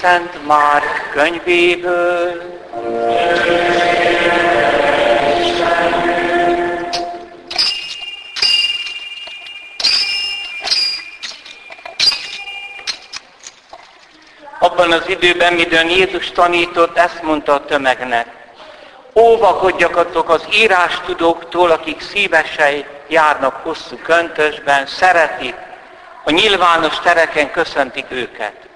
Szent 0.00 0.46
Márk 0.46 1.10
könyvéből. 1.12 2.42
Abban 14.58 14.92
az 14.92 15.08
időben, 15.08 15.52
midőn 15.52 15.88
Jézus 15.88 16.30
tanított, 16.30 16.96
ezt 16.96 17.22
mondta 17.22 17.52
a 17.54 17.64
tömegnek. 17.64 18.26
Óvakodjakatok 19.14 20.30
az 20.30 20.46
írástudóktól, 20.52 21.70
akik 21.70 22.00
szívesen 22.00 22.84
járnak 23.08 23.54
hosszú 23.54 23.96
köntösben, 23.96 24.86
szeretik, 24.86 25.54
a 26.24 26.30
nyilvános 26.30 27.00
tereken 27.00 27.50
köszöntik 27.50 28.06
őket. 28.08 28.70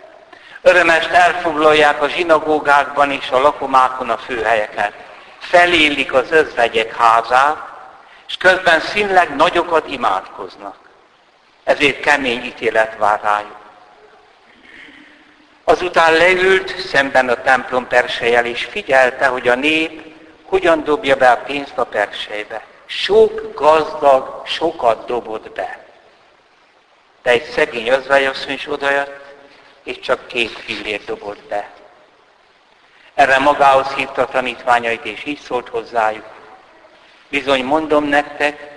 Örömest 0.67 1.11
elfoglalják 1.11 2.03
a 2.03 2.09
zsinagógákban 2.09 3.11
és 3.11 3.31
a 3.31 3.41
lakomákon 3.41 4.11
a 4.11 4.17
főhelyeket. 4.17 4.93
Felélik 5.39 6.13
az 6.13 6.31
özvegyek 6.31 6.97
házát, 6.97 7.57
és 8.29 8.37
közben 8.37 8.81
színleg 8.81 9.37
nagyokat 9.37 9.89
imádkoznak. 9.89 10.77
Ezért 11.65 12.01
kemény 12.01 12.45
ítélet 12.45 12.97
vár 12.99 13.21
rájuk. 13.23 13.57
Azután 15.65 16.13
leült 16.13 16.79
szemben 16.79 17.29
a 17.29 17.43
templom 17.43 17.87
persejel, 17.87 18.47
és 18.47 18.65
figyelte, 18.65 19.27
hogy 19.27 19.49
a 19.49 19.55
nép 19.55 20.15
hogyan 20.45 20.85
dobja 20.85 21.17
be 21.17 21.31
a 21.31 21.37
pénzt 21.37 21.79
a 21.79 21.85
persejbe. 21.85 22.63
Sok 22.87 23.55
gazdag 23.55 24.47
sokat 24.47 25.07
dobott 25.07 25.51
be. 25.51 25.85
De 27.23 27.31
egy 27.31 27.45
szegény 27.45 27.89
özvegyasszony 27.89 28.53
is 28.53 28.67
odajött, 28.69 29.26
és 29.87 29.99
csak 30.01 30.27
két 30.27 30.51
fillért 30.51 31.05
dobott 31.05 31.43
be. 31.49 31.71
Erre 33.15 33.39
magához 33.39 33.89
hívta 33.89 34.23
a 34.23 34.27
tanítványait, 34.27 35.05
és 35.05 35.25
így 35.25 35.39
szólt 35.39 35.69
hozzájuk. 35.69 36.27
Bizony 37.29 37.65
mondom 37.65 38.05
nektek, 38.05 38.75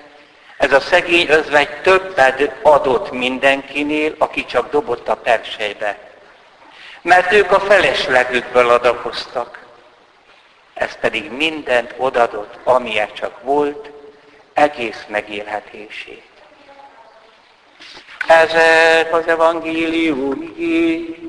ez 0.58 0.74
a 0.74 0.80
szegény 0.80 1.28
özvegy 1.30 1.82
többet 1.82 2.56
adott 2.62 3.12
mindenkinél, 3.12 4.16
aki 4.18 4.46
csak 4.46 4.70
dobott 4.72 5.08
a 5.08 5.16
persejbe. 5.16 5.98
Mert 7.02 7.32
ők 7.32 7.52
a 7.52 7.60
feleslegükből 7.60 8.70
adakoztak. 8.70 9.60
Ez 10.74 10.96
pedig 10.96 11.32
mindent 11.32 11.94
odadott, 11.98 12.58
amilyen 12.64 13.14
csak 13.14 13.44
volt, 13.44 13.90
egész 14.54 15.06
megélhetését. 15.08 16.29
Ezek 18.30 19.14
az 19.14 19.28
evangélium 19.28 20.42
igény. 20.42 21.20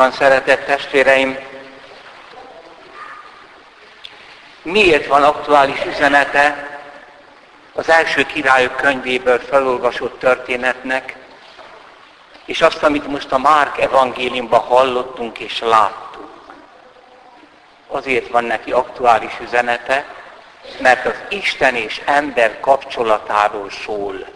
van 0.00 0.12
szeretett 0.12 0.64
testvéreim, 0.64 1.38
miért 4.62 5.06
van 5.06 5.22
aktuális 5.22 5.84
üzenete 5.84 6.68
az 7.72 7.88
első 7.88 8.22
királyok 8.22 8.76
könyvéből 8.76 9.38
felolvasott 9.38 10.18
történetnek, 10.18 11.16
és 12.50 12.60
azt, 12.60 12.82
amit 12.82 13.06
most 13.06 13.32
a 13.32 13.38
Márk 13.38 13.78
evangéliumban 13.78 14.60
hallottunk 14.60 15.38
és 15.38 15.58
láttunk. 15.58 16.28
Azért 17.88 18.28
van 18.28 18.44
neki 18.44 18.72
aktuális 18.72 19.32
üzenete, 19.40 20.04
mert 20.80 21.06
az 21.06 21.14
Isten 21.28 21.74
és 21.74 22.00
ember 22.04 22.60
kapcsolatáról 22.60 23.70
szól, 23.70 24.26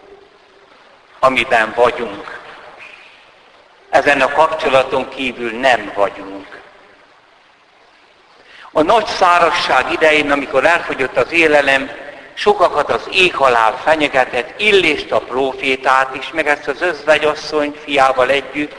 amiben 1.19 1.73
vagyunk. 1.75 2.39
Ezen 3.89 4.21
a 4.21 4.31
kapcsolaton 4.31 5.09
kívül 5.09 5.59
nem 5.59 5.91
vagyunk. 5.95 6.61
A 8.71 8.81
nagy 8.81 9.05
szárasság 9.05 9.91
idején, 9.91 10.31
amikor 10.31 10.65
elfogyott 10.65 11.17
az 11.17 11.31
élelem, 11.31 11.91
sokakat 12.35 12.91
az 12.91 13.07
éhhalál 13.11 13.77
fenyegetett, 13.77 14.59
Illést 14.59 15.11
a 15.11 15.19
profétát 15.19 16.15
is, 16.15 16.29
meg 16.33 16.47
ezt 16.47 16.67
az 16.67 16.81
özvegyasszony 16.81 17.75
fiával 17.83 18.29
együtt, 18.29 18.75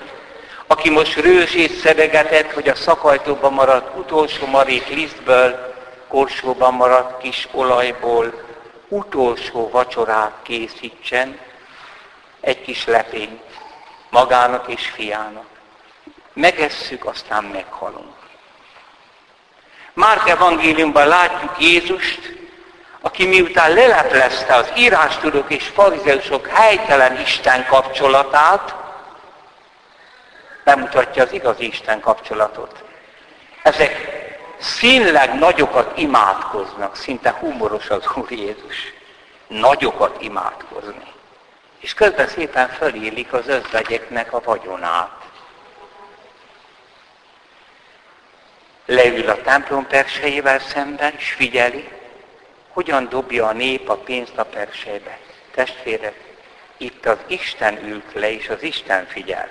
aki 0.67 0.91
most 0.91 1.17
rőzsét 1.17 1.73
szedegetett, 1.73 2.53
hogy 2.53 2.69
a 2.69 2.75
szakajtóban 2.75 3.53
maradt 3.53 3.97
utolsó 3.99 4.47
marék 4.47 4.89
lisztből, 4.89 5.75
korsóban 6.09 6.75
maradt 6.75 7.23
kis 7.23 7.49
olajból 7.53 8.45
utolsó 8.89 9.69
vacsorát 9.71 10.33
készítsen, 10.43 11.39
egy 12.41 12.63
kis 12.63 12.87
lepényt 12.87 13.43
magának 14.11 14.69
és 14.69 14.87
fiának. 14.87 15.47
Megesszük, 16.33 17.05
aztán 17.05 17.45
meghalunk. 17.45 18.15
Márk 19.93 20.29
evangéliumban 20.29 21.07
látjuk 21.07 21.53
Jézust, 21.59 22.36
aki 23.07 23.27
miután 23.27 23.73
leleplezte 23.73 24.55
az 24.55 24.73
írástudók 24.77 25.51
és 25.51 25.67
farizeusok 25.67 26.47
helytelen 26.47 27.21
Isten 27.21 27.67
kapcsolatát, 27.67 28.75
bemutatja 30.65 31.23
az 31.23 31.33
igazi 31.33 31.67
Isten 31.67 32.01
kapcsolatot. 32.01 32.85
Ezek 33.63 34.09
színleg 34.59 35.39
nagyokat 35.39 35.99
imádkoznak, 35.99 36.97
szinte 36.97 37.31
humoros 37.31 37.89
az 37.89 38.05
Úr 38.15 38.31
Jézus. 38.31 38.93
Nagyokat 39.47 40.23
imádkozni. 40.23 41.13
És 41.81 41.95
közben 41.95 42.29
szépen 42.29 42.69
fölélik 42.69 43.33
az 43.33 43.49
özvegyeknek 43.49 44.33
a 44.33 44.41
vagyonát. 44.45 45.11
Leül 48.87 49.29
a 49.29 49.43
templom 49.43 49.87
persejével 49.87 50.59
szemben, 50.59 51.13
és 51.17 51.33
figyeli, 51.33 51.96
hogyan 52.77 53.09
dobja 53.09 53.47
a 53.47 53.53
nép 53.53 53.89
a 53.89 53.97
pénzt 53.97 54.39
a 54.39 54.45
persejbe. 54.45 55.19
Testvérek, 55.51 56.15
itt 56.77 57.07
az 57.07 57.19
Isten 57.27 57.85
ült 57.85 58.13
le, 58.13 58.31
és 58.31 58.49
az 58.49 58.63
Isten 58.63 59.07
figyel. 59.07 59.49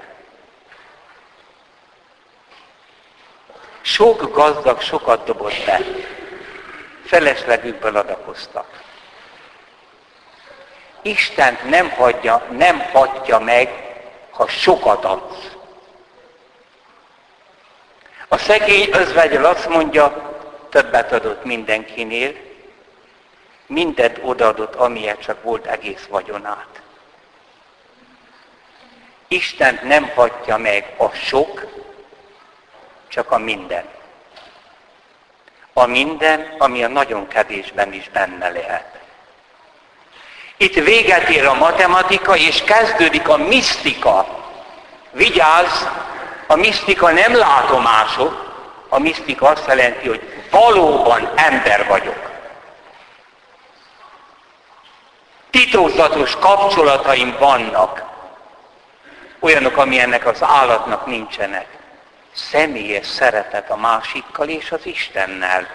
Sok 3.82 4.34
gazdag 4.34 4.82
sokat 4.82 5.26
dobott 5.26 5.66
be. 5.66 5.80
Feleslegükből 7.06 7.96
adakoztak. 7.96 8.84
Isten 11.02 11.58
nem 11.64 11.90
hagyja, 11.90 12.48
nem 12.52 12.80
hagyja 12.80 13.40
meg, 13.40 13.70
ha 14.30 14.48
sokat 14.48 15.06
adsz. 15.06 15.52
A 18.28 18.38
szegény 18.38 18.90
özvegyel 18.92 19.46
azt 19.46 19.70
mondja, 19.70 20.34
többet 20.70 21.12
adott 21.12 21.44
mindenkinél, 21.44 22.54
mindent 23.68 24.20
odaadott, 24.22 24.76
amilyet 24.76 25.22
csak 25.22 25.44
volt 25.44 25.66
egész 25.66 26.06
vagyonát. 26.10 26.82
Isten 29.28 29.80
nem 29.84 30.12
hagyja 30.16 30.58
meg 30.58 30.94
a 30.98 31.10
sok, 31.10 31.68
csak 33.08 33.32
a 33.32 33.38
minden. 33.38 33.86
A 35.74 35.86
minden, 35.86 36.56
ami 36.58 36.84
a 36.84 36.88
nagyon 36.88 37.28
kevésben 37.28 37.94
is 37.94 38.10
benne 38.10 38.50
lehet. 38.50 39.00
Itt 40.58 40.74
véget 40.74 41.30
ér 41.30 41.46
a 41.46 41.54
matematika, 41.54 42.36
és 42.36 42.64
kezdődik 42.64 43.28
a 43.28 43.38
misztika. 43.38 44.44
Vigyázz, 45.12 45.84
a 46.48 46.56
misztika 46.56 47.12
nem 47.12 47.36
látomások, 47.36 48.54
a 48.90 49.00
misztika 49.00 49.48
azt 49.48 49.68
jelenti, 49.68 50.08
hogy 50.08 50.48
valóban 50.52 51.32
ember 51.36 51.88
vagyok. 51.88 52.35
Titokzatos 55.56 56.36
kapcsolataim 56.36 57.36
vannak, 57.40 58.04
olyanok, 59.40 59.78
amilyennek 59.78 60.26
az 60.26 60.44
állatnak 60.44 61.06
nincsenek. 61.06 61.68
Személyes 62.34 63.06
szeretet 63.06 63.70
a 63.70 63.76
másikkal 63.76 64.50
és 64.50 64.72
az 64.72 64.86
Istennel. 64.86 65.68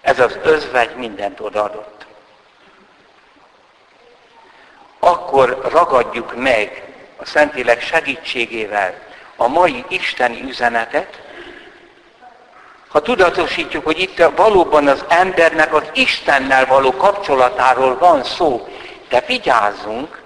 Ez 0.00 0.20
az 0.20 0.38
özvegy 0.42 0.96
mindent 0.96 1.40
odaadott. 1.40 2.06
Akkor 4.98 5.68
ragadjuk 5.70 6.36
meg 6.36 6.82
a 7.16 7.24
Szentlélek 7.24 7.80
segítségével 7.80 8.94
a 9.36 9.48
mai 9.48 9.84
isteni 9.88 10.42
üzenetet, 10.42 11.20
ha 12.92 13.00
tudatosítjuk, 13.00 13.84
hogy 13.84 14.00
itt 14.00 14.24
valóban 14.36 14.88
az 14.88 15.04
embernek 15.08 15.74
az 15.74 15.82
Istennel 15.92 16.66
való 16.66 16.96
kapcsolatáról 16.96 17.98
van 17.98 18.24
szó, 18.24 18.68
de 19.08 19.24
vigyázzunk, 19.26 20.22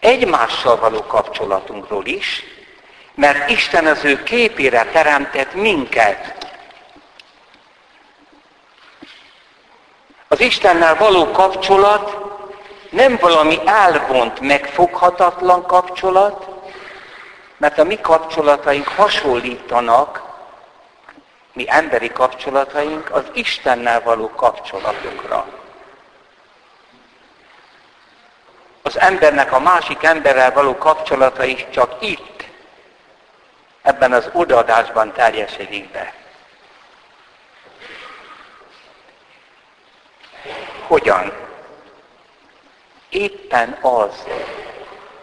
egymással 0.00 0.76
való 0.76 1.02
kapcsolatunkról 1.06 2.06
is, 2.06 2.44
mert 3.14 3.50
Isten 3.50 3.86
az 3.86 4.04
ő 4.04 4.22
képére 4.22 4.84
teremtett 4.84 5.54
minket. 5.54 6.48
Az 10.28 10.40
Istennel 10.40 10.96
való 10.96 11.30
kapcsolat 11.30 12.16
nem 12.90 13.18
valami 13.20 13.58
elvont, 13.64 14.40
megfoghatatlan 14.40 15.66
kapcsolat, 15.66 16.48
mert 17.56 17.78
a 17.78 17.84
mi 17.84 18.00
kapcsolataink 18.00 18.88
hasonlítanak, 18.88 20.29
mi 21.52 21.64
emberi 21.68 22.12
kapcsolataink 22.12 23.10
az 23.10 23.24
Istennel 23.32 24.02
való 24.02 24.30
kapcsolatokra. 24.30 25.46
Az 28.82 28.98
embernek 28.98 29.52
a 29.52 29.60
másik 29.60 30.02
emberrel 30.02 30.52
való 30.52 30.76
kapcsolata 30.76 31.44
is 31.44 31.66
csak 31.70 31.96
itt, 32.00 32.44
ebben 33.82 34.12
az 34.12 34.30
odaadásban 34.32 35.12
terjesedik 35.12 35.90
be. 35.90 36.14
Hogyan? 40.86 41.32
Éppen 43.08 43.78
az, 43.80 44.24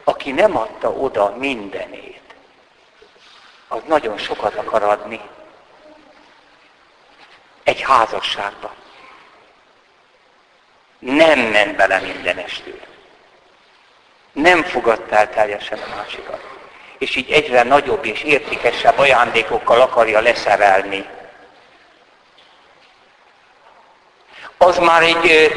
aki 0.03 0.31
nem 0.31 0.57
adta 0.57 0.91
oda 0.91 1.35
mindenét, 1.37 2.35
az 3.67 3.81
nagyon 3.85 4.17
sokat 4.17 4.55
akar 4.55 4.83
adni 4.83 5.21
házasságba. 7.87 8.73
Nem 10.99 11.39
ment 11.39 11.75
bele 11.75 11.99
mindenestől. 11.99 12.79
Nem 14.31 14.63
fogadta 14.63 15.15
el 15.15 15.29
teljesen 15.29 15.79
a 15.79 15.95
másikat. 15.95 16.55
És 16.97 17.15
így 17.15 17.31
egyre 17.31 17.63
nagyobb 17.63 18.05
és 18.05 18.23
értékesebb 18.23 18.97
ajándékokkal 18.97 19.81
akarja 19.81 20.19
leszerelni. 20.19 21.09
Az 24.57 24.77
már 24.77 25.01
egy 25.01 25.51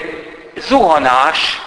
zuhanás 0.57 1.61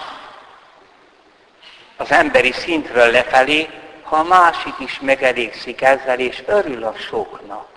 az 1.96 2.10
emberi 2.10 2.52
szintről 2.52 3.10
lefelé, 3.10 3.68
ha 4.02 4.16
a 4.16 4.22
másik 4.22 4.74
is 4.78 5.00
megelégszik 5.00 5.82
ezzel, 5.82 6.18
és 6.18 6.42
örül 6.46 6.84
a 6.84 6.94
soknak. 6.98 7.73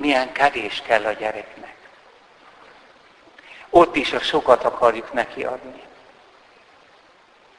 Milyen 0.00 0.32
kevés 0.32 0.82
kell 0.86 1.04
a 1.04 1.12
gyereknek. 1.12 1.74
Ott 3.70 3.96
is 3.96 4.12
a 4.12 4.18
sokat 4.18 4.64
akarjuk 4.64 5.12
neki 5.12 5.44
adni. 5.44 5.82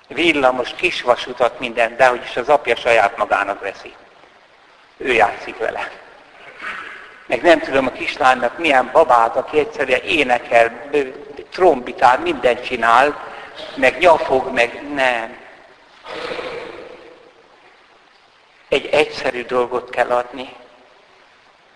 Villamos, 0.07 0.73
kisvasutat, 0.75 1.59
minden, 1.59 1.97
de 1.97 2.07
hogy 2.07 2.23
is 2.23 2.38
az 2.38 2.49
apja 2.49 2.75
saját 2.75 3.17
magának 3.17 3.61
veszi. 3.61 3.93
Ő 4.97 5.13
játszik 5.13 5.57
vele. 5.57 5.91
Meg 7.25 7.41
nem 7.41 7.59
tudom 7.59 7.88
a 7.88 7.91
kislánynak 7.91 8.57
milyen 8.57 8.89
babát, 8.91 9.35
aki 9.35 9.59
egyszerűen 9.59 10.01
énekel, 10.01 10.89
trombitál, 11.49 12.19
mindent 12.19 12.65
csinál, 12.65 13.23
meg 13.75 13.97
nyafog, 13.97 14.53
meg 14.53 14.93
nem. 14.93 15.38
Egy 18.69 18.85
egyszerű 18.85 19.45
dolgot 19.45 19.89
kell 19.89 20.09
adni, 20.09 20.55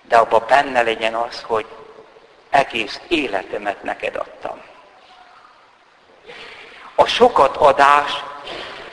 de 0.08 0.18
abban 0.18 0.44
benne 0.48 0.82
legyen 0.82 1.14
az, 1.14 1.42
hogy 1.42 1.66
egész 2.50 3.00
életemet 3.08 3.84
neked 3.84 4.16
adtam. 4.16 4.62
A 6.96 7.06
sokat 7.06 7.58
adás 7.58 8.24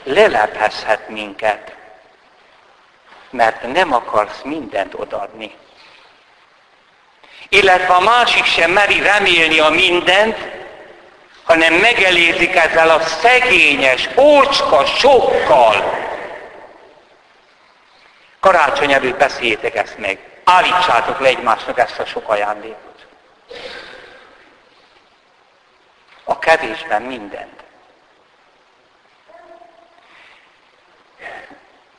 lelephezhet 0.03 1.09
minket, 1.09 1.75
mert 3.29 3.73
nem 3.73 3.93
akarsz 3.93 4.41
mindent 4.43 4.93
odadni. 4.93 5.55
Illetve 7.49 7.93
a 7.93 7.99
másik 7.99 8.45
sem 8.45 8.71
meri 8.71 9.01
remélni 9.01 9.59
a 9.59 9.69
mindent, 9.69 10.37
hanem 11.43 11.73
megelézik 11.73 12.55
ezzel 12.55 12.89
a 12.89 13.01
szegényes, 13.01 14.09
ócska 14.17 14.85
sokkal. 14.85 16.01
Karácsony 18.39 18.93
előtt 18.93 19.17
beszéljétek 19.17 19.75
ezt 19.75 19.97
meg. 19.97 20.32
Állítsátok 20.43 21.19
le 21.19 21.27
egymásnak 21.27 21.77
ezt 21.77 21.99
a 21.99 22.05
sok 22.05 22.29
ajándékot. 22.29 23.05
A 26.23 26.39
kevésben 26.39 27.01
mindent. 27.01 27.63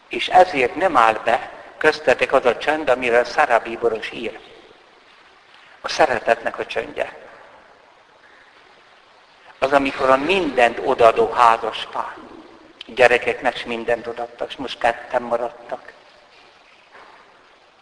És 0.08 0.28
ezért 0.28 0.74
nem 0.74 0.96
áll 0.96 1.20
be 1.24 1.50
köztetek 1.78 2.32
az 2.32 2.44
a 2.44 2.58
csönd, 2.58 2.88
amire 2.88 3.24
Szara 3.24 3.58
Bíboros 3.58 4.10
ír. 4.10 4.38
A 5.80 5.88
szeretetnek 5.88 6.58
a 6.58 6.66
csöndje. 6.66 7.16
Az, 9.58 9.72
amikor 9.72 10.10
a 10.10 10.16
mindent 10.16 10.80
odaadó 10.84 11.30
házas 11.30 11.88
pár. 11.92 12.14
Gyerekeknek 12.86 13.66
mindent 13.66 14.06
odaadtak, 14.06 14.48
és 14.48 14.56
most 14.56 14.78
ketten 14.78 15.22
maradtak 15.22 15.93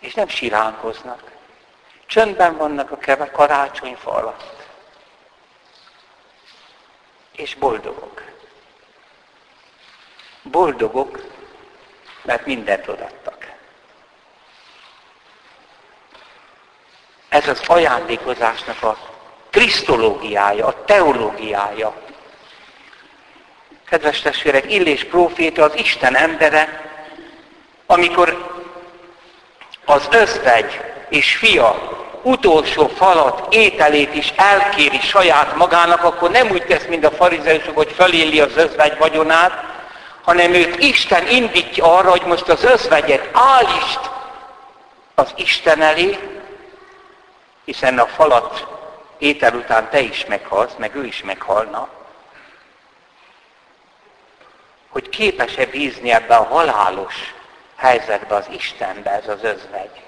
és 0.02 0.14
nem 0.14 0.28
siránkoznak. 0.28 1.30
Csöndben 2.06 2.56
vannak 2.56 2.90
a 2.90 2.96
keve 2.96 3.30
karácsonyfa 3.30 4.10
alatt. 4.10 4.66
És 7.32 7.54
boldogok. 7.54 8.22
Boldogok, 10.42 11.20
mert 12.22 12.46
mindent 12.46 12.88
odattak. 12.88 13.50
Ez 17.28 17.48
az 17.48 17.62
ajándékozásnak 17.66 18.82
a 18.82 18.98
krisztológiája, 19.50 20.66
a 20.66 20.84
teológiája. 20.84 22.02
Kedves 23.84 24.20
testvérek, 24.20 24.72
Illés 24.72 25.04
próféta 25.04 25.64
az 25.64 25.74
Isten 25.74 26.16
embere, 26.16 26.90
amikor 27.86 28.51
az 29.92 30.08
özvegy 30.10 30.80
és 31.08 31.36
fia 31.36 32.00
utolsó 32.22 32.88
falat, 32.88 33.54
ételét 33.54 34.14
is 34.14 34.32
elkéri 34.36 35.00
saját 35.00 35.56
magának, 35.56 36.02
akkor 36.04 36.30
nem 36.30 36.50
úgy 36.50 36.64
tesz, 36.66 36.86
mint 36.86 37.04
a 37.04 37.10
farizeusok, 37.10 37.76
hogy 37.76 37.92
föléli 37.92 38.40
az 38.40 38.56
özvegy 38.56 38.98
vagyonát, 38.98 39.64
hanem 40.22 40.52
őt 40.52 40.78
Isten 40.78 41.28
indítja 41.28 41.96
arra, 41.96 42.10
hogy 42.10 42.22
most 42.26 42.48
az 42.48 42.64
özvegyet 42.64 43.28
állítsd 43.32 44.00
az 45.14 45.32
Isten 45.36 45.82
elé, 45.82 46.18
hiszen 47.64 47.98
a 47.98 48.06
falat 48.06 48.66
étel 49.18 49.54
után 49.54 49.88
te 49.90 50.00
is 50.00 50.24
meghalsz, 50.26 50.74
meg 50.76 50.96
ő 50.96 51.04
is 51.04 51.22
meghalna. 51.22 51.88
Hogy 54.88 55.08
képes-e 55.08 55.66
bízni 55.66 56.12
ebbe 56.12 56.36
a 56.36 56.44
halálos 56.44 57.14
helyzetbe 57.82 58.34
az 58.34 58.46
Istenbe 58.50 59.10
ez 59.10 59.28
az 59.28 59.42
özvegy. 59.42 60.02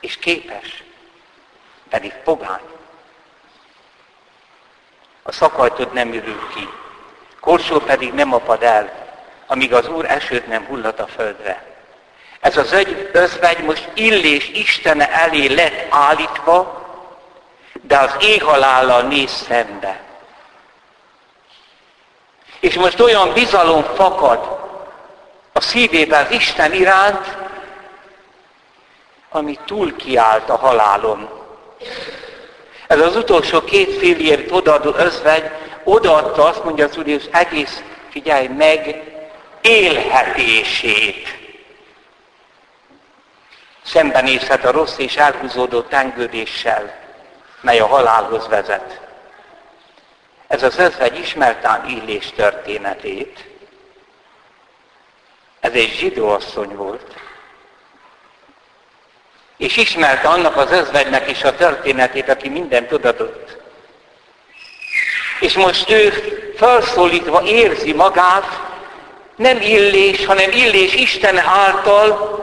És 0.00 0.18
képes, 0.18 0.82
pedig 1.88 2.12
pogány. 2.12 2.66
A 5.22 5.32
szakajtod 5.32 5.92
nem 5.92 6.12
ürül 6.12 6.48
ki, 6.54 6.68
korsó 7.40 7.78
pedig 7.78 8.12
nem 8.12 8.34
apad 8.34 8.62
el, 8.62 9.06
amíg 9.46 9.72
az 9.74 9.88
Úr 9.88 10.04
esőt 10.04 10.46
nem 10.46 10.66
hullat 10.66 11.00
a 11.00 11.06
földre. 11.06 11.66
Ez 12.40 12.56
az 12.56 12.72
egy 12.72 13.10
özvegy 13.12 13.58
most 13.58 13.88
illés 13.94 14.48
Istene 14.48 15.12
elé 15.12 15.46
lett 15.46 15.86
állítva, 15.90 16.86
de 17.82 17.98
az 17.98 18.16
éhalállal 18.20 19.02
néz 19.02 19.30
szembe. 19.30 20.00
És 22.60 22.74
most 22.74 23.00
olyan 23.00 23.32
bizalom 23.32 23.82
fakad 23.82 24.67
a 25.58 25.60
szívében 25.60 26.32
Isten 26.32 26.72
iránt, 26.72 27.36
ami 29.30 29.58
túl 29.66 29.96
kiállt 29.96 30.48
a 30.48 30.56
halálon. 30.56 31.28
Ez 32.86 33.00
az 33.00 33.16
utolsó 33.16 33.64
két 33.64 33.98
fél 33.98 34.18
évt 34.18 34.50
odaadó 34.50 34.94
özvegy 34.94 35.50
odaadta, 35.84 36.44
azt 36.44 36.64
mondja 36.64 36.84
az 36.84 36.96
Úr 36.96 37.06
Jézus, 37.06 37.28
egész, 37.32 37.82
figyelj 38.10 38.46
meg, 38.46 39.02
élhetését. 39.60 41.38
Szembenézhet 43.82 44.64
a 44.64 44.70
rossz 44.70 44.98
és 44.98 45.16
elhúzódó 45.16 45.80
tengődéssel, 45.80 46.98
mely 47.60 47.78
a 47.78 47.86
halálhoz 47.86 48.48
vezet. 48.48 49.00
Ez 50.46 50.62
az 50.62 50.78
özvegy 50.78 51.18
ismertán 51.18 51.88
illés 51.88 52.30
történetét. 52.36 53.57
Ez 55.60 55.72
egy 55.72 55.94
zsidó 55.98 56.28
asszony 56.28 56.76
volt. 56.76 57.14
És 59.56 59.76
ismerte 59.76 60.28
annak 60.28 60.56
az 60.56 60.70
özvegynek 60.70 61.30
is 61.30 61.44
a 61.44 61.54
történetét, 61.54 62.28
aki 62.28 62.48
mindent 62.48 62.88
tudadott. 62.88 63.56
És 65.40 65.54
most 65.54 65.90
ő 65.90 66.12
felszólítva 66.56 67.42
érzi 67.42 67.92
magát, 67.92 68.60
nem 69.36 69.60
illés, 69.60 70.26
hanem 70.26 70.50
illés 70.50 70.94
Isten 70.94 71.38
által, 71.38 72.36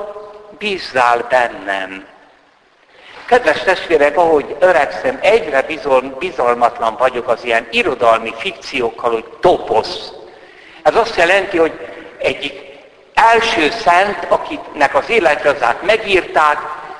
bízzál 0.58 1.28
bennem. 1.30 2.08
Kedves 3.26 3.64
testvérek, 3.64 4.18
ahogy 4.18 4.56
öregszem, 4.60 5.20
egyre 5.22 5.66
bizalmatlan 6.20 6.96
vagyok 6.96 7.28
az 7.28 7.44
ilyen 7.44 7.68
irodalmi 7.72 8.34
fikciókkal, 8.38 9.12
hogy 9.12 9.26
toposz. 9.40 10.12
Ez 10.84 10.96
azt 10.96 11.16
jelenti, 11.16 11.58
hogy 11.58 11.72
egyik 12.18 12.65
első 13.16 13.70
szent, 13.70 14.26
akinek 14.30 14.96
az 14.96 15.10
életrajzát 15.10 15.82
megírták, 15.82 16.58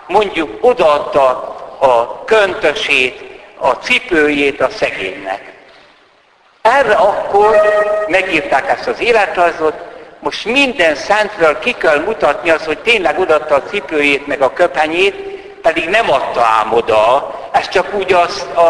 mondjuk 0.08 0.58
odaadta 0.62 1.30
a 1.80 2.24
köntösét, 2.26 3.24
a 3.58 3.70
cipőjét 3.70 4.62
a 4.62 4.70
szegénynek. 4.70 5.54
Erre 6.62 6.94
akkor 6.94 7.62
megírták 8.08 8.70
ezt 8.70 8.88
az 8.88 9.00
életrajzot, 9.00 9.74
most 10.20 10.46
minden 10.46 10.96
szentről 10.96 11.60
ki 11.60 11.72
kell 11.72 12.00
mutatni 12.00 12.50
az, 12.50 12.66
hogy 12.66 12.80
tényleg 12.80 13.20
odaadta 13.20 13.56
a 13.56 13.64
cipőjét 13.64 14.28
meg 14.28 14.42
a 14.42 14.54
köpenyét, 14.54 15.16
pedig 15.62 15.90
nem 15.90 16.12
adta 16.12 16.42
ám 16.42 16.74
oda. 16.74 17.34
Ez 17.52 17.70
csak 17.70 17.94
úgy 17.94 18.14
az, 18.14 18.48
a 18.56 18.62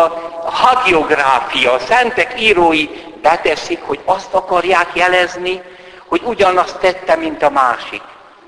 hagiográfia, 0.45 1.71
a 1.71 1.79
szentek 1.79 2.41
írói 2.41 2.89
beteszik, 3.21 3.79
hogy 3.81 3.99
azt 4.05 4.33
akarják 4.33 4.87
jelezni, 4.93 5.61
hogy 6.07 6.21
ugyanazt 6.23 6.79
tette, 6.79 7.15
mint 7.15 7.43
a 7.43 7.49
másik. 7.49 8.01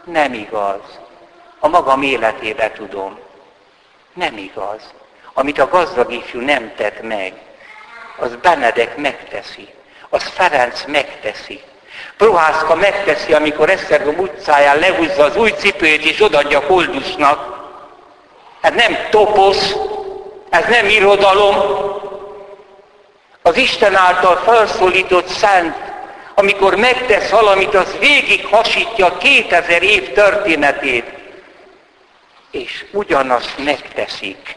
Nem 0.03 0.33
igaz. 0.33 0.99
A 1.59 1.67
magam 1.67 2.01
életébe 2.01 2.71
tudom. 2.71 3.19
Nem 4.13 4.37
igaz. 4.37 4.93
Amit 5.33 5.59
a 5.59 5.69
gazdag 5.69 6.11
ifjú 6.11 6.39
nem 6.39 6.73
tett 6.75 7.01
meg, 7.01 7.33
az 8.17 8.35
Benedek 8.35 8.97
megteszi. 8.97 9.69
Az 10.09 10.23
Ferenc 10.23 10.85
megteszi. 10.85 11.61
Prohászka 12.17 12.75
megteszi, 12.75 13.33
amikor 13.33 13.69
Esztergom 13.69 14.17
utcáján 14.17 14.79
lehúzza 14.79 15.23
az 15.23 15.35
új 15.35 15.49
cipőjét 15.49 16.05
és 16.05 16.21
odaadja 16.21 16.65
Koldusnak. 16.65 17.55
Ez 18.61 18.73
nem 18.73 18.97
toposz, 19.09 19.75
ez 20.49 20.65
nem 20.65 20.85
irodalom. 20.85 21.55
Az 23.41 23.57
Isten 23.57 23.95
által 23.95 24.35
felszólított 24.35 25.27
szent, 25.27 25.86
amikor 26.39 26.75
megtesz 26.75 27.29
valamit, 27.29 27.75
az 27.75 27.97
végig 27.99 28.45
hasítja 28.45 29.17
2000 29.17 29.83
év 29.83 30.13
történetét. 30.13 31.05
És 32.51 32.85
ugyanazt 32.91 33.57
megteszik. 33.57 34.55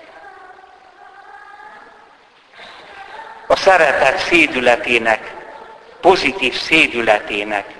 A 3.46 3.56
szeretet 3.56 4.18
szédületének 4.18 5.34
pozitív 6.00 6.54
szédületének 6.54 7.74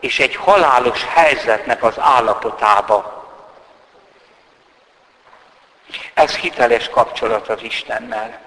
és 0.00 0.18
egy 0.18 0.36
halálos 0.36 1.04
helyzetnek 1.04 1.82
az 1.82 1.94
állapotába. 1.98 3.28
Ez 6.14 6.36
hiteles 6.36 6.88
kapcsolat 6.88 7.48
az 7.48 7.62
Istennel. 7.62 8.45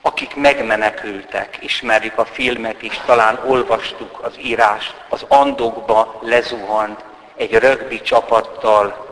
Akik 0.00 0.34
megmenekültek, 0.34 1.58
ismerjük 1.60 2.18
a 2.18 2.24
filmet 2.24 2.82
is, 2.82 3.00
talán 3.06 3.40
olvastuk 3.46 4.18
az 4.22 4.38
írást, 4.38 4.94
az 5.08 5.24
andokba 5.28 6.18
lezuhant 6.22 7.04
egy 7.36 7.54
rögbi 7.54 8.00
csapattal 8.02 9.06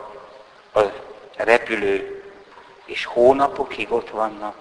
a 0.73 0.81
repülő, 1.35 2.23
és 2.85 3.05
hónapokig 3.05 3.91
ott 3.91 4.09
vannak, 4.09 4.55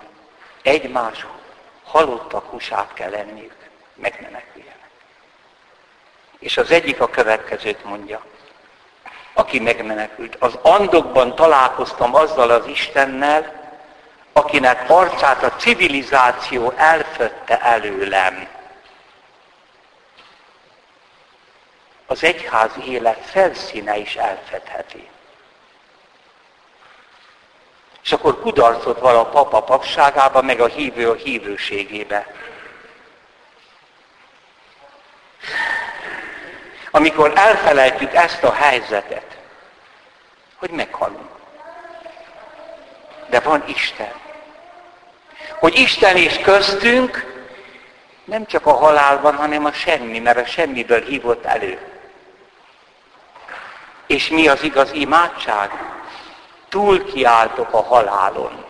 egymás 0.63 1.27
halottak 1.85 2.51
húsát 2.51 2.93
kell 2.95 3.15
enniük, 3.15 3.57
megmeneküljenek. 3.95 4.91
És 6.39 6.57
az 6.57 6.71
egyik 6.71 7.01
a 7.01 7.09
következőt 7.09 7.85
mondja, 7.85 8.25
aki 9.35 9.61
megmenekült. 9.61 10.37
Az 10.39 10.59
andokban 10.63 11.35
találkoztam 11.35 12.15
azzal 12.15 12.51
az 12.51 12.67
Istennel, 12.67 13.66
akinek 14.37 14.91
arcát 14.91 15.43
a 15.43 15.57
civilizáció 15.57 16.71
elfötte 16.77 17.61
előlem. 17.61 18.49
Az 22.07 22.25
egyház 22.25 22.71
élet 22.85 23.19
felszíne 23.25 23.97
is 23.97 24.17
elfedheti. 24.17 25.09
És 28.03 28.13
akkor 28.13 28.41
kudarcot 28.41 29.01
val 29.01 29.17
a 29.17 29.27
papa 29.27 29.63
papságába, 29.63 30.43
meg 30.43 30.61
a 30.61 30.67
hívő 30.67 31.11
a 31.11 31.15
hívőségébe. 31.15 32.27
Amikor 36.91 37.33
elfelejtjük 37.35 38.15
ezt 38.15 38.43
a 38.43 38.53
helyzetet, 38.53 39.37
hogy 40.57 40.71
meghalunk. 40.71 41.31
De 43.29 43.41
van 43.41 43.65
Isten. 43.67 44.25
Hogy 45.59 45.79
Isten 45.79 46.17
is 46.17 46.39
köztünk, 46.39 47.35
nem 48.25 48.47
csak 48.47 48.67
a 48.67 48.73
halálban, 48.73 49.35
hanem 49.35 49.65
a 49.65 49.73
semmi, 49.73 50.19
mert 50.19 50.39
a 50.39 50.47
semmiből 50.47 51.05
hívott 51.05 51.45
elő. 51.45 51.79
És 54.07 54.29
mi 54.29 54.49
az 54.49 54.63
igaz 54.63 54.93
imádság? 54.93 55.71
túl 56.69 57.13
kiáltok 57.13 57.73
a 57.73 57.83
halálon. 57.83 58.65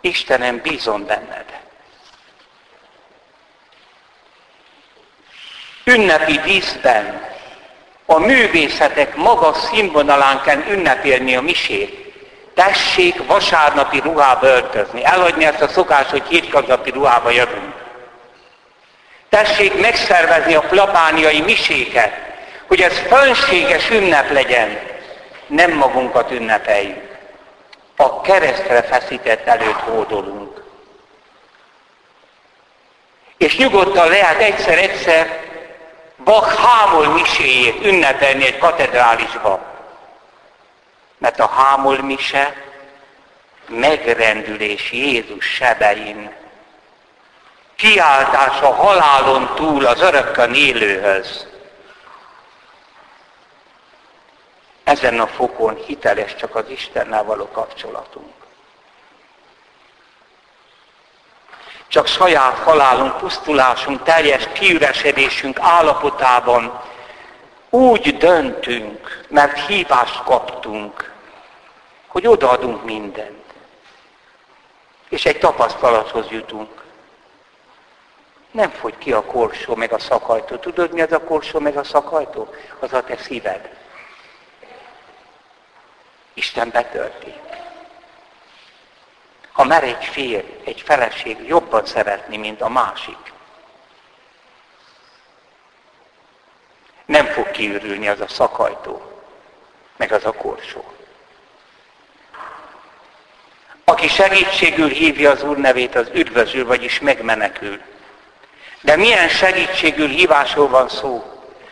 Istenem, 0.00 0.60
bízom 0.60 1.06
benned. 1.06 1.60
Ünnepi 5.84 6.38
díszben 6.38 7.30
a 8.06 8.18
művészetek 8.18 9.16
magas 9.16 9.56
színvonalán 9.56 10.42
kell 10.42 10.62
ünnepélni 10.68 11.36
a 11.36 11.40
misét. 11.40 12.01
Tessék 12.54 13.26
vasárnapi 13.26 14.00
ruhába 14.00 14.46
öltözni. 14.46 15.04
Elhagyni 15.04 15.44
ezt 15.44 15.60
a 15.60 15.68
szokás, 15.68 16.10
hogy 16.10 16.22
hétköznapi 16.28 16.90
ruhába 16.90 17.30
jövünk. 17.30 17.74
Tessék 19.28 19.80
megszervezni 19.80 20.54
a 20.54 20.60
plapániai 20.60 21.40
miséket, 21.40 22.12
hogy 22.66 22.80
ez 22.80 22.98
fönséges 22.98 23.90
ünnep 23.90 24.30
legyen, 24.30 24.78
nem 25.46 25.72
magunkat 25.72 26.30
ünnepeljük. 26.30 27.10
A 27.96 28.20
keresztre 28.20 28.82
feszített 28.82 29.46
előtt 29.46 29.80
hódolunk. 29.80 30.62
És 33.36 33.56
nyugodtan 33.56 34.08
lehet 34.08 34.40
egyszer-egyszer 34.40 35.40
Bach 36.24 36.54
hámol 36.54 37.06
miséjét 37.06 37.84
ünnepelni 37.84 38.46
egy 38.46 38.58
katedrálisba. 38.58 39.71
Mert 41.22 41.40
a 41.40 41.46
hámol 41.46 42.02
mise 42.02 42.54
megrendülés 43.68 44.92
Jézus 44.92 45.44
sebein. 45.44 46.32
Kiáltás 47.76 48.60
a 48.60 48.74
halálon 48.74 49.54
túl 49.54 49.86
az 49.86 50.00
örökkön 50.00 50.54
élőhöz. 50.54 51.46
ezen 54.84 55.20
a 55.20 55.26
fokon 55.26 55.74
hiteles 55.86 56.34
csak 56.34 56.54
az 56.54 56.64
Istennel 56.68 57.24
való 57.24 57.48
kapcsolatunk. 57.52 58.32
Csak 61.88 62.06
saját 62.06 62.58
halálunk, 62.58 63.16
pusztulásunk, 63.16 64.02
teljes 64.02 64.48
kiüresedésünk 64.52 65.58
állapotában 65.60 66.80
úgy 67.70 68.16
döntünk, 68.16 69.24
mert 69.28 69.66
hívást 69.66 70.22
kaptunk, 70.22 71.11
hogy 72.12 72.26
odaadunk 72.26 72.84
mindent. 72.84 73.44
És 75.08 75.24
egy 75.24 75.38
tapasztalathoz 75.38 76.30
jutunk. 76.30 76.84
Nem 78.50 78.70
fogy 78.70 78.98
ki 78.98 79.12
a 79.12 79.24
korsó 79.24 79.74
meg 79.74 79.92
a 79.92 79.98
szakajtó. 79.98 80.56
Tudod, 80.56 80.92
mi 80.92 81.00
az 81.00 81.12
a 81.12 81.20
korsó 81.20 81.58
meg 81.58 81.76
a 81.76 81.84
szakajtó? 81.84 82.54
Az 82.78 82.92
a 82.92 83.02
te 83.02 83.16
szíved. 83.16 83.76
Isten 86.34 86.70
betölti. 86.70 87.34
Ha 89.52 89.64
mer 89.64 89.82
egy 89.82 90.04
férj, 90.04 90.60
egy 90.64 90.80
feleség 90.80 91.46
jobban 91.46 91.86
szeretni, 91.86 92.36
mint 92.36 92.60
a 92.60 92.68
másik, 92.68 93.32
nem 97.04 97.26
fog 97.26 97.50
kiürülni 97.50 98.08
az 98.08 98.20
a 98.20 98.28
szakajtó, 98.28 99.22
meg 99.96 100.12
az 100.12 100.24
a 100.24 100.32
korsó. 100.32 100.92
Aki 103.92 104.08
segítségül 104.08 104.88
hívja 104.88 105.30
az 105.30 105.42
Úr 105.42 105.56
nevét, 105.56 105.94
az 105.94 106.10
üdvözül, 106.12 106.66
vagyis 106.66 107.00
megmenekül. 107.00 107.80
De 108.80 108.96
milyen 108.96 109.28
segítségül 109.28 110.08
hívásról 110.08 110.68
van 110.68 110.88
szó? 110.88 111.24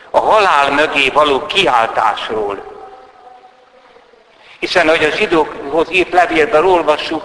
A 0.09 0.19
halál 0.19 0.71
mögé 0.71 1.09
való 1.09 1.45
kiáltásról, 1.45 2.63
hiszen, 4.59 4.89
hogy 4.89 5.03
a 5.03 5.15
zsidókhoz 5.15 5.91
írt 5.91 6.11
levélben 6.11 6.65
olvassuk, 6.65 7.23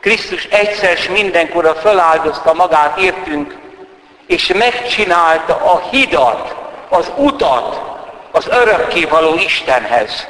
Krisztus 0.00 0.44
egyszer 0.44 0.92
és 0.92 1.08
mindenkorra 1.08 1.74
feláldozta 1.74 2.54
magát 2.54 2.98
értünk, 2.98 3.54
és 4.26 4.46
megcsinálta 4.46 5.54
a 5.54 5.88
hidat, 5.90 6.54
az 6.88 7.12
utat 7.16 7.80
az 8.30 8.46
örökkévaló 8.46 9.34
Istenhez. 9.34 10.26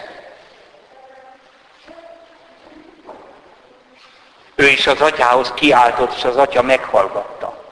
Ő 4.64 4.68
is 4.68 4.87
az 4.87 5.00
atyához 5.00 5.52
kiáltott, 5.54 6.16
és 6.16 6.25
az 6.25 6.37
atya 6.37 6.62
meghallgatta. 6.62 7.62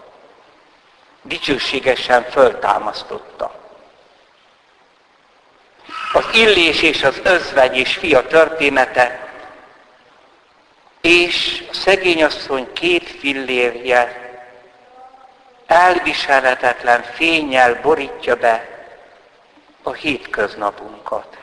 Dicsőségesen 1.22 2.25
föltámasztotta. 2.30 3.54
Az 6.12 6.25
illés 6.34 6.82
és 6.82 7.02
az 7.02 7.20
özvegy 7.25 7.76
és 7.76 7.96
fia 7.96 8.26
története, 8.26 9.28
és 11.00 11.64
a 11.70 11.75
szegényasszony 11.75 12.72
két 12.72 13.08
fillérje 13.08 14.30
elviselhetetlen 15.66 17.02
fényjel 17.02 17.80
borítja 17.80 18.37
be 18.37 18.68
a 19.82 19.92
hétköznapunkat. 19.92 21.37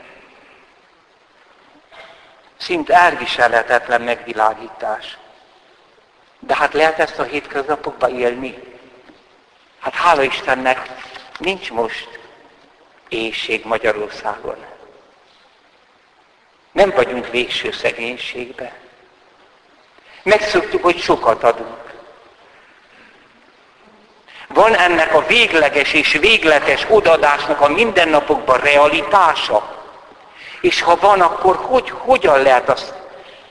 Szint 2.58 2.89
elviselhetetlen 2.89 4.01
megvilágítás. 4.01 5.18
De 6.39 6.55
hát 6.55 6.74
lehet 6.74 7.00
ezt 7.00 7.19
a 7.19 7.24
hétköznapokba 7.24 8.10
élni? 8.10 8.63
Hát 9.79 9.93
hála 9.93 10.24
Istennek 10.24 10.89
nincs 11.38 11.72
most 11.72 12.19
éjség 13.10 13.65
Magyarországon. 13.65 14.65
Nem 16.72 16.89
vagyunk 16.89 17.29
végső 17.29 17.72
szegénységbe. 17.72 18.74
Megszoktuk, 20.24 20.84
hogy 20.84 21.00
sokat 21.00 21.43
adunk. 21.43 21.93
Van 24.48 24.75
ennek 24.75 25.13
a 25.13 25.25
végleges 25.25 25.93
és 25.93 26.12
végletes 26.12 26.86
odadásnak 26.89 27.62
a 27.62 27.67
mindennapokban 27.67 28.60
realitása? 28.60 29.77
És 30.62 30.81
ha 30.81 30.96
van, 30.96 31.22
akkor 31.22 31.55
hogy, 31.55 31.89
hogyan 31.89 32.41
lehet 32.41 32.69
azt, 32.69 32.93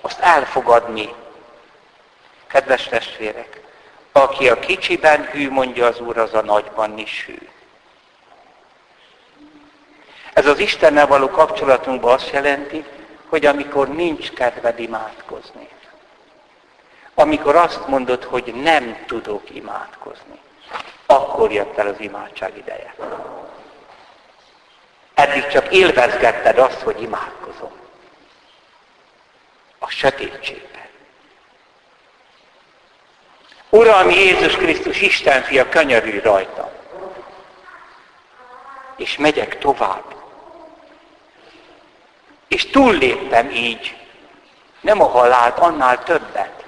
azt 0.01 0.21
elfogadni? 0.21 1.15
Kedves 2.49 2.83
testvérek, 2.83 3.61
aki 4.13 4.49
a 4.49 4.59
kicsiben 4.59 5.25
hű, 5.25 5.51
mondja 5.51 5.87
az 5.87 6.01
Úr, 6.01 6.19
az 6.19 6.35
a 6.35 6.43
nagyban 6.43 6.99
is 6.99 7.25
hű. 7.27 7.49
Ez 10.33 10.47
az 10.47 10.59
Istennel 10.59 11.07
való 11.07 11.29
kapcsolatunkban 11.29 12.13
azt 12.13 12.31
jelenti, 12.31 12.85
hogy 13.29 13.47
amikor 13.47 13.89
nincs 13.89 14.31
kedved 14.31 14.79
imádkozni, 14.79 15.69
amikor 17.15 17.57
azt 17.57 17.87
mondod, 17.87 18.25
hogy 18.25 18.55
nem 18.55 19.05
tudok 19.07 19.51
imádkozni, 19.51 20.41
akkor 21.07 21.53
jött 21.53 21.79
el 21.79 21.87
az 21.87 22.01
imádság 22.01 22.57
ideje. 22.57 22.95
Eddig 25.15 25.47
csak 25.47 25.75
élvezgetted 25.75 26.59
azt, 26.59 26.81
hogy 26.81 27.03
imádkozom. 27.03 27.73
A 29.79 29.89
sötétségben. 29.89 30.88
Uram 33.71 34.11
Jézus 34.11 34.57
Krisztus, 34.57 35.01
Isten 35.01 35.43
fia, 35.43 35.69
könyörülj 35.69 36.19
rajta. 36.19 36.73
És 38.97 39.17
megyek 39.17 39.59
tovább. 39.59 40.05
És 42.49 42.67
túlléptem 42.67 43.51
így. 43.51 43.97
Nem 44.81 45.01
a 45.03 45.09
halált, 45.09 45.59
annál 45.59 46.03
többet. 46.03 46.65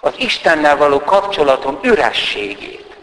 Az 0.00 0.14
Istennel 0.16 0.76
való 0.76 1.00
kapcsolatom 1.00 1.78
ürességét. 1.82 2.96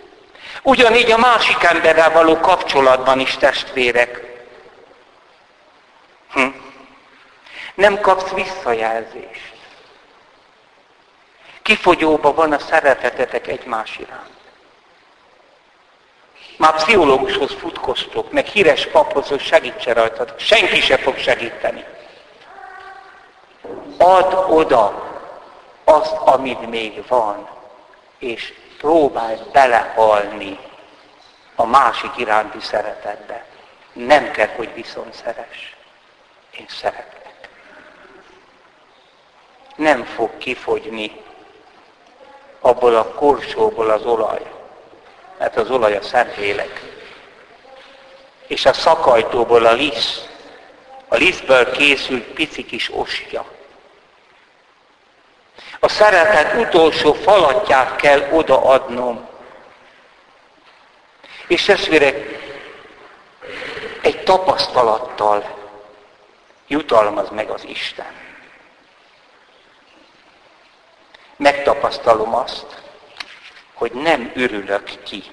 Ugyanígy 0.63 1.12
a 1.12 1.17
másik 1.17 1.63
emberrel 1.63 2.12
való 2.12 2.39
kapcsolatban 2.39 3.19
is 3.19 3.36
testvérek. 3.36 4.21
Hm. 6.32 6.47
Nem 7.75 7.99
kapsz 7.99 8.32
visszajelzést. 8.32 9.58
Kifogyóba 11.69 12.34
van 12.34 12.51
a 12.53 12.60
szeretetetek 12.60 13.47
egymás 13.47 13.97
iránt. 13.97 14.29
Már 16.58 16.75
pszichológushoz 16.75 17.51
futkoztok, 17.53 18.32
meg 18.32 18.45
híres 18.45 18.88
paphoz, 18.88 19.27
hogy 19.27 19.41
segítse 19.41 19.93
rajtad. 19.93 20.34
Senki 20.39 20.82
se 20.82 20.97
fog 20.97 21.17
segíteni. 21.17 21.86
Add 23.97 24.34
oda 24.34 25.03
azt, 25.84 26.13
amit 26.13 26.69
még 26.69 27.08
van, 27.08 27.49
és 28.17 28.53
próbálj 28.77 29.38
belehalni 29.51 30.60
a 31.55 31.65
másik 31.65 32.12
iránti 32.17 32.60
szeretetbe. 32.60 33.45
Nem 33.93 34.32
kell, 34.32 34.49
hogy 34.55 34.73
viszont 34.73 35.13
szeres. 35.13 35.75
Én 36.60 36.65
szeretlek. 36.67 37.49
Nem 39.75 40.03
fog 40.03 40.38
kifogyni 40.38 41.27
abból 42.69 42.95
a 42.95 43.05
korsóból 43.05 43.89
az 43.89 44.05
olaj, 44.05 44.41
mert 45.38 45.58
az 45.58 45.69
olaj 45.69 45.95
a 45.95 46.01
Szentlélek. 46.01 46.82
És 48.47 48.65
a 48.65 48.73
szakajtóból 48.73 49.65
a 49.65 49.71
lisz, 49.71 50.25
a 51.08 51.15
lisztből 51.15 51.71
készült 51.71 52.23
pici 52.23 52.65
kis 52.65 52.89
ostya. 52.93 53.45
A 55.79 55.88
szeretet 55.88 56.53
utolsó 56.67 57.13
falatját 57.13 57.95
kell 57.95 58.29
odaadnom. 58.32 59.27
És 61.47 61.63
testvérek, 61.63 62.15
egy 64.01 64.23
tapasztalattal 64.23 65.58
jutalmaz 66.67 67.29
meg 67.29 67.49
az 67.49 67.63
Isten. 67.63 68.28
Megtapasztalom 71.39 72.36
azt, 72.36 72.82
hogy 73.73 73.91
nem 73.91 74.32
ürülök 74.36 75.04
ki. 75.04 75.23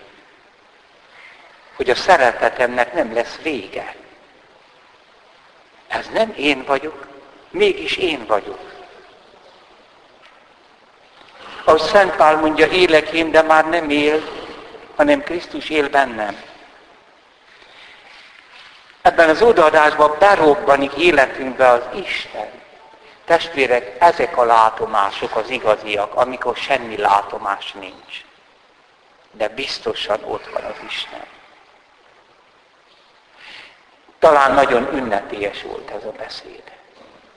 Hogy 1.76 1.90
a 1.90 1.94
szeretetemnek 1.94 2.92
nem 2.92 3.14
lesz 3.14 3.38
vége. 3.42 3.94
Ez 5.88 6.08
nem 6.12 6.32
én 6.36 6.64
vagyok, 6.64 7.06
mégis 7.50 7.96
én 7.96 8.26
vagyok. 8.26 8.60
Ahogy 11.64 11.80
Szent 11.80 12.16
Pál 12.16 12.36
mondja, 12.36 12.66
élek 12.66 13.08
én, 13.08 13.30
de 13.30 13.42
már 13.42 13.68
nem 13.68 13.90
él, 13.90 14.22
hanem 14.96 15.22
Krisztus 15.22 15.68
él 15.68 15.88
bennem. 15.88 16.36
Ebben 19.02 19.28
az 19.28 19.42
odaadásban 19.42 20.16
berobbanik 20.18 20.92
életünkbe 20.92 21.68
az 21.68 21.82
Isten. 21.94 22.64
Testvérek, 23.26 23.96
ezek 23.98 24.36
a 24.36 24.44
látomások 24.44 25.36
az 25.36 25.50
igaziak, 25.50 26.14
amikor 26.14 26.56
semmi 26.56 26.96
látomás 26.96 27.72
nincs. 27.72 28.24
De 29.30 29.48
biztosan 29.48 30.24
ott 30.24 30.46
van 30.46 30.64
az 30.64 30.76
Isten. 30.88 31.26
Talán 34.18 34.54
nagyon 34.54 34.94
ünnepélyes 34.94 35.62
volt 35.62 35.90
ez 35.90 36.04
a 36.04 36.12
beszéd. 36.12 36.62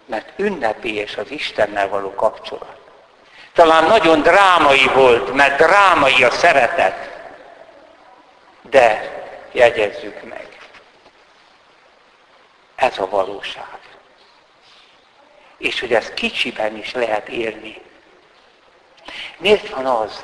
Mert 0.05 0.39
ünnepélyes 0.39 1.17
az 1.17 1.31
Istennel 1.31 1.87
való 1.87 2.13
kapcsolat. 2.13 2.77
Talán 3.53 3.83
nagyon 3.83 4.21
drámai 4.21 4.87
volt, 4.93 5.33
mert 5.33 5.57
drámai 5.57 6.23
a 6.23 6.31
szeretet. 6.31 7.09
De 8.61 9.13
jegyezzük 9.51 10.23
meg. 10.23 10.57
Ez 12.75 12.97
a 12.97 13.09
valóság. 13.09 13.88
És 15.59 15.79
hogy 15.79 15.93
ez 15.93 16.09
kicsiben 16.13 16.77
is 16.77 16.93
lehet 16.93 17.27
érni. 17.27 17.81
Miért 19.37 19.69
van 19.69 19.85
az, 19.85 20.23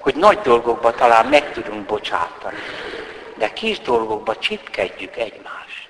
hogy 0.00 0.14
nagy 0.14 0.40
dolgokba 0.40 0.94
talán 0.94 1.26
meg 1.26 1.52
tudunk 1.52 1.86
bocsátani, 1.86 2.58
de 3.36 3.52
kis 3.52 3.80
dolgokba 3.80 4.36
csipkedjük 4.36 5.16
egymást. 5.16 5.88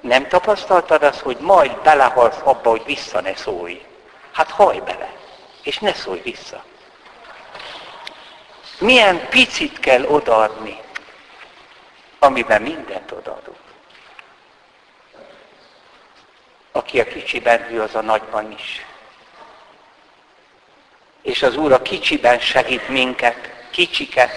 Nem 0.00 0.28
tapasztaltad 0.28 1.02
azt, 1.02 1.20
hogy 1.20 1.36
majd 1.40 1.76
belehalsz 1.76 2.40
abba, 2.44 2.70
hogy 2.70 2.84
vissza 2.84 3.20
ne 3.20 3.34
szólj? 3.34 3.84
Hát 4.32 4.50
haj 4.50 4.78
bele, 4.78 5.12
és 5.62 5.78
ne 5.78 5.94
szólj 5.94 6.20
vissza. 6.20 6.64
Milyen 8.78 9.28
picit 9.28 9.80
kell 9.80 10.04
odaadni, 10.04 10.80
amiben 12.18 12.62
mindent 12.62 13.10
odaadunk. 13.10 13.71
Aki 16.72 17.00
a 17.00 17.04
kicsiben 17.04 17.62
hű, 17.62 17.78
az 17.78 17.94
a 17.94 18.00
nagyban 18.00 18.52
is. 18.52 18.86
És 21.22 21.42
az 21.42 21.56
Úr 21.56 21.72
a 21.72 21.82
kicsiben 21.82 22.38
segít 22.38 22.88
minket, 22.88 23.50
kicsiket, 23.70 24.30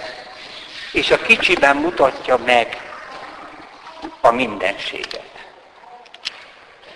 és 0.92 1.10
a 1.10 1.22
kicsiben 1.22 1.76
mutatja 1.76 2.36
meg 2.36 2.80
a 4.20 4.30
mindenséget. 4.30 5.24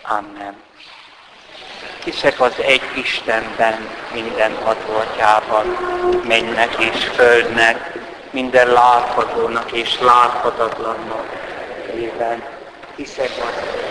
Amen. 0.03 0.63
Hiszek 2.05 2.41
az 2.41 2.61
egy 2.61 2.83
Istenben, 2.95 3.91
minden 4.13 4.53
atyában, 4.53 5.67
mennek 6.25 6.79
és 6.79 7.05
földnek, 7.05 7.93
minden 8.31 8.69
láthatónak 8.69 9.73
és 9.73 9.99
láthatatlannak. 10.01 11.27
Ében 11.95 12.45
hiszek 12.97 13.31
az 13.39 13.90